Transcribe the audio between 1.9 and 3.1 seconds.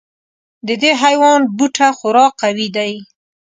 خورا قوي دی.